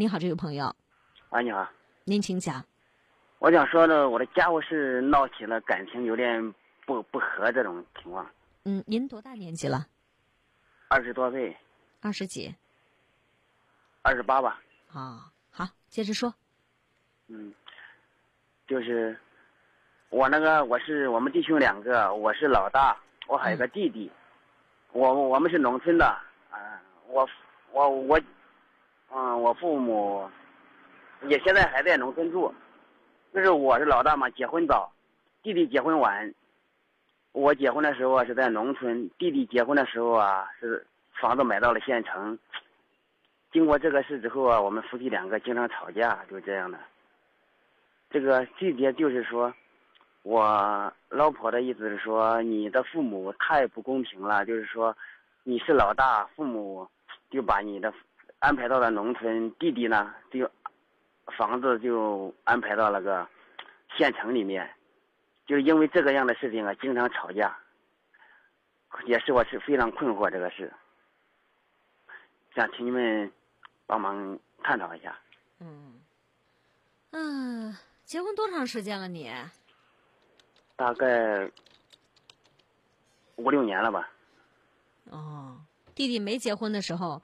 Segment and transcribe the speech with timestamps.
[0.00, 0.72] 你好，这位朋友。
[1.30, 1.68] 啊，你好。
[2.04, 2.64] 您请讲。
[3.40, 6.54] 我想说呢，我的家务事闹起了感情有点
[6.86, 8.24] 不不和这种情况。
[8.64, 9.88] 嗯，您多大年纪了？
[10.86, 11.56] 二十多岁。
[12.00, 12.54] 二十几？
[14.02, 14.62] 二十八吧。
[14.92, 16.32] 啊，好，接着说。
[17.26, 17.52] 嗯，
[18.68, 19.18] 就是
[20.10, 22.96] 我那个，我是我们弟兄两个，我是老大，
[23.26, 24.08] 我还有个弟弟。
[24.92, 26.06] 我我们是农村的，
[26.52, 27.28] 啊，我
[27.72, 28.20] 我我，
[29.10, 30.28] 嗯，我父母
[31.22, 32.54] 也现在还在农村住，
[33.32, 34.92] 就是我是老大嘛，结婚早，
[35.42, 36.34] 弟弟结婚晚。
[37.32, 40.84] 我结婚的时候啊是在农村，弟弟结婚的时候啊是
[41.20, 42.38] 房子买到了县城。
[43.50, 46.78] 经过这个事之后啊，我们夫妻两个经常吵架，就是这样的。
[48.10, 49.52] 这个细节就是说，
[50.22, 54.44] 我老婆的意思是说，你的父母太不公平了。
[54.44, 54.94] 就是说，
[55.44, 56.86] 你是老大，父母
[57.30, 57.92] 就把你的
[58.38, 60.50] 安排到了农村，弟弟呢就
[61.36, 63.28] 房子就安排到那个
[63.96, 64.68] 县城里面。
[65.46, 67.56] 就因为这个样的事情啊，经常吵架，
[69.06, 70.72] 也是我是非常困惑这个事，
[72.54, 73.32] 想请你们
[73.86, 75.18] 帮忙探讨一下。
[75.60, 76.00] 嗯，
[77.12, 77.76] 嗯。
[78.04, 79.30] 结婚多长时间了你？
[80.76, 81.50] 大概
[83.36, 84.10] 五六年了吧。
[85.10, 85.60] 哦，
[85.94, 87.20] 弟弟没结婚的时候，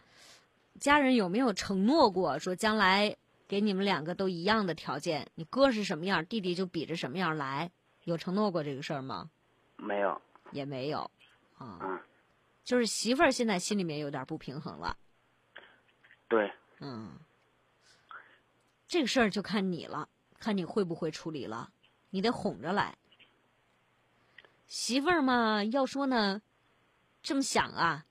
[0.85, 3.17] 家人有没有承诺过说将来
[3.49, 5.27] 给你们两个都一样的条件？
[5.35, 7.71] 你哥是什么样，弟弟就比着什么样来？
[8.03, 9.31] 有承诺过这个事儿吗？
[9.77, 10.21] 没有，
[10.53, 11.11] 也没有。
[11.57, 11.99] 啊，嗯，
[12.65, 14.95] 就是媳妇儿现在心里面有点不平衡了。
[16.29, 16.53] 对。
[16.81, 17.13] 嗯，
[18.87, 20.07] 这个事儿就看你了。
[20.39, 21.73] 看你会不会处理了，
[22.11, 22.95] 你得哄着来。
[24.67, 26.43] 媳妇儿嘛，要说呢，
[27.23, 28.05] 这么想啊，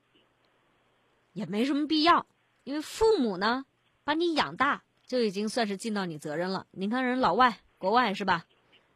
[1.33, 2.25] 也没什么必要，
[2.63, 3.65] 因为父母呢
[4.03, 6.67] 把你养大，就已经算是尽到你责任了。
[6.71, 8.45] 你看人老外国外是吧？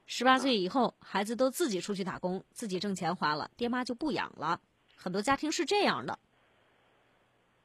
[0.05, 4.61] 十八岁以后，孩子都自己出去打工，自己挣钱花了，爹妈就不养了。
[4.95, 6.17] 很多家庭是这样的，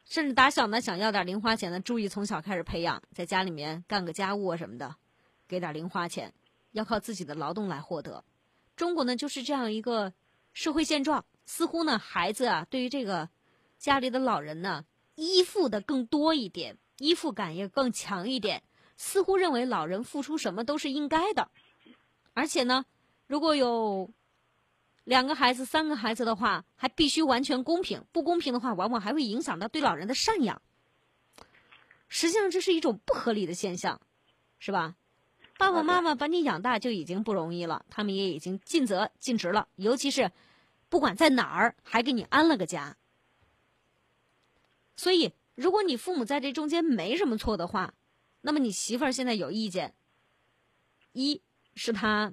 [0.04, 4.96] 甚至打小呢想要点零花钱的，注意从小开始培养，在家里面干个家务啊什么的。
[5.46, 6.32] 给点零花钱，
[6.72, 8.24] 要靠自己的劳动来获得。
[8.74, 10.12] 中国呢就是这样一个
[10.52, 13.28] 社会现状，似乎呢孩子啊对于这个
[13.78, 14.84] 家里的老人呢
[15.14, 18.62] 依附的更多一点，依附感也更强一点，
[18.96, 21.50] 似乎认为老人付出什么都是应该的。
[22.34, 22.84] 而且呢，
[23.26, 24.10] 如果有
[25.04, 30.62] 两个孩子、三个孩子的话，还必须完全公平，不公平的话，往往还会影响到对老人的赡养。
[32.08, 34.00] 实际上这是一种不合理的现象，
[34.58, 34.96] 是吧？
[35.58, 39.68] 爸爸妈妈把你养大就已经不容易了，他们也已经尽责尽职了。
[39.76, 40.32] 尤其是，
[40.88, 42.96] 不管在哪儿，还给你安了个家。
[45.02, 47.92] 所以，如果你父母在这中间没什么错的话，
[48.40, 49.96] 那么你媳妇儿现在有意见，
[51.10, 51.42] 一
[51.74, 52.32] 是他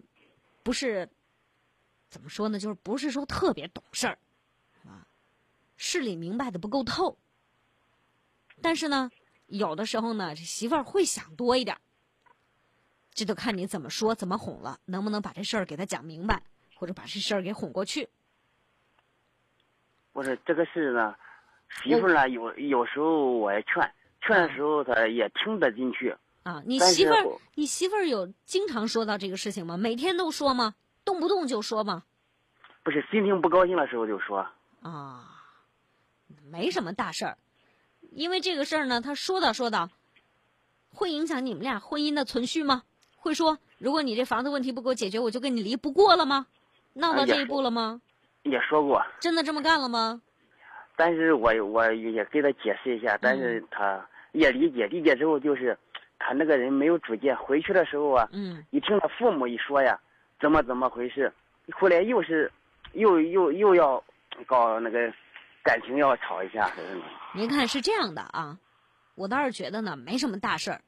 [0.61, 1.09] 不是
[2.11, 2.59] 怎么说呢？
[2.59, 4.19] 就是不是说特别懂事儿，
[4.85, 5.07] 啊，
[5.77, 7.17] 事理明白的不够透。
[8.61, 9.09] 但是呢，
[9.47, 11.75] 有的时候呢，这媳妇儿会想多一点。
[13.15, 16.43] 这就看你怎么说，怎么哄了，能不能把这事儿给他讲明白，
[16.75, 18.07] 或者把这事儿给哄过去。
[20.13, 21.15] 不是这个事呢，
[21.83, 23.91] 媳妇呢有有时候我也劝，
[24.21, 26.15] 劝的时候她也听得进去。
[26.43, 29.77] 啊，你媳妇儿，你媳妇儿有经常说到这个事情吗？
[29.77, 30.73] 每天都说吗？
[31.05, 32.03] 动不动就说吗？
[32.83, 34.47] 不是，心情不高兴的时候就说。
[34.81, 35.25] 啊，
[36.49, 37.37] 没什么大事儿，
[38.11, 39.89] 因为这个事儿呢，他说道说道，
[40.91, 42.83] 会影响你们俩婚姻的存续吗？
[43.17, 46.47] 会说，如果你这房子问题不给我解决，我就跟你离，不过了吗？
[46.93, 48.01] 闹到这一步了吗？
[48.43, 49.05] 也说过。
[49.19, 50.21] 真的这么干了吗？
[50.99, 55.77] 但是我我也给他解释一下，但是他也理解，理解之后就是，
[56.19, 57.33] 他那个人没有主见。
[57.37, 59.97] 回去的时候啊，嗯，一听他父母一说呀，
[60.41, 61.31] 怎么怎么回事，
[61.71, 62.51] 后来又是，
[62.91, 64.03] 又又又要
[64.45, 65.09] 搞那个
[65.63, 66.69] 感情要吵一下。
[67.33, 68.57] 您看是这样的啊，
[69.15, 70.81] 我倒是觉得呢，没什么大事儿。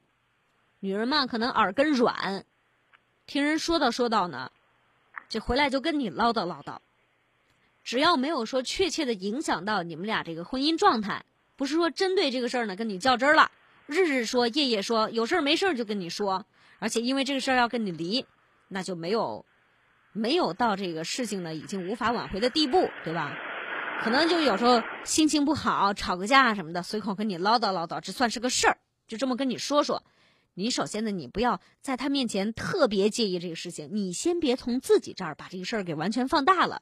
[0.81, 2.43] 女人嘛，可能耳根软，
[3.27, 4.51] 听人说道说道呢，
[5.29, 6.79] 这回来就跟你唠叨唠叨。
[7.83, 11.25] 只要没有说确切的影响到你们俩这个婚姻状态，
[11.55, 13.51] 不是说针对这个事儿呢跟你较真儿了，
[13.87, 16.45] 日日说夜夜说，有事儿没事儿就跟你说，
[16.79, 18.25] 而且因为这个事儿要跟你离，
[18.67, 19.45] 那就没有
[20.13, 23.37] 没有到这个事情呢已经无法挽回的地步，对吧？
[24.03, 28.77] 可能就有时候心情不好，吵个架什么的，随口跟你唠叨唠叨，这算是个事儿，
[29.07, 30.03] 就这么跟你说说。
[30.53, 36.81] 你首先呢，你不要在他面前特别介意这个事情，你先别从自己这儿把这个事儿给完全放大了，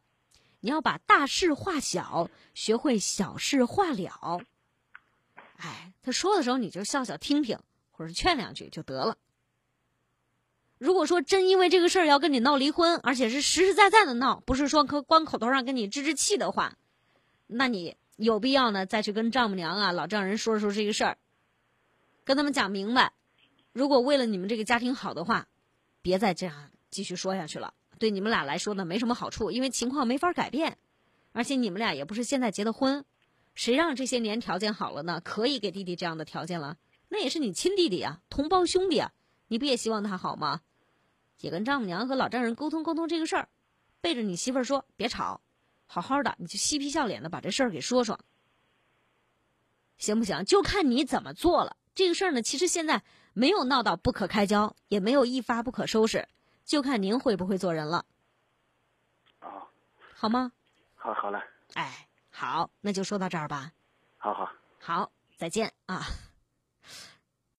[0.60, 4.42] 你要把大事化小，学会小事化了。
[5.58, 7.60] 哎，他说的时候你就笑笑听听，
[7.92, 9.18] 或者劝两句就得了。
[10.78, 16.78] 如果说真因为这个事儿要跟你闹离婚，而且是实实在在的闹，不是说光口头上跟你置置气的话，
[17.48, 21.18] 那你有必要呢再去跟丈母娘啊、老丈人说说这个事儿，
[22.24, 23.12] 跟他们讲明白。
[23.74, 25.48] 如果为了你们这个家庭好的话，
[26.02, 30.80] 别再这样继续说下去了，对你们俩来说呢没什么好处，因为情况没法改变，
[31.34, 33.06] 而且你们俩也不是现在结的婚，
[33.54, 35.22] 谁让这些年条件好了呢？
[35.24, 36.78] 可以给弟弟这样的条件了，
[37.10, 39.12] 那也是你亲弟弟啊，同胞兄弟啊，
[39.50, 40.62] 你不也希望他好吗？
[41.42, 43.50] 也跟丈母娘和老丈人沟通沟通这个事儿，
[44.02, 45.42] 背着你媳妇儿说别吵，
[45.86, 48.20] 好好的你就嬉皮笑脸的把这事儿给说说，
[49.98, 50.46] 行不行？
[50.46, 51.76] 就看你怎么做了。
[51.96, 53.04] 这个事儿呢，其实现在
[53.34, 56.28] 没有闹到不可开交，也没有一发不可收拾，
[56.70, 58.06] 就看您会不会做人了。
[59.42, 59.68] 哦，
[60.16, 60.52] 好吗？
[60.96, 61.44] 好，好了。
[61.74, 63.72] 哎，好，那就说到这儿吧。
[64.20, 64.48] 好好。
[64.80, 66.04] 好，再见啊。